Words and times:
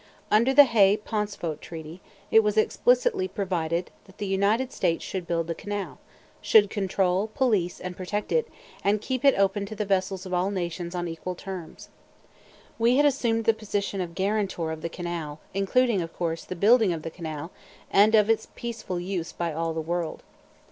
Under 0.31 0.51
the 0.51 0.63
Hay 0.63 0.97
Pauncefote 0.97 1.61
Treaty, 1.61 2.01
it 2.31 2.39
was 2.41 2.57
explicitly 2.57 3.27
provided 3.27 3.91
that 4.05 4.17
the 4.17 4.25
United 4.25 4.71
States 4.71 5.03
should 5.05 5.27
build 5.27 5.45
the 5.45 5.53
canal, 5.53 5.99
should 6.41 6.71
control, 6.71 7.27
police 7.35 7.79
and 7.79 7.95
protect 7.95 8.31
it, 8.31 8.47
and 8.83 8.99
keep 8.99 9.23
it 9.23 9.37
open 9.37 9.67
to 9.67 9.75
the 9.75 9.85
vessels 9.85 10.25
of 10.25 10.33
all 10.33 10.49
nations 10.49 10.95
on 10.95 11.07
equal 11.07 11.35
terms. 11.35 11.89
We 12.79 12.97
had 12.97 13.05
assumed 13.05 13.45
the 13.45 13.53
position 13.53 14.01
of 14.01 14.15
guarantor 14.15 14.71
of 14.71 14.81
the 14.81 14.89
canal, 14.89 15.39
including, 15.53 16.01
of 16.01 16.13
course, 16.15 16.45
the 16.45 16.55
building 16.55 16.91
of 16.93 17.03
the 17.03 17.11
canal, 17.11 17.51
and 17.91 18.15
of 18.15 18.27
its 18.27 18.47
peaceful 18.55 18.99
use 18.99 19.31
by 19.31 19.53
all 19.53 19.71
the 19.71 19.81
world. 19.81 20.23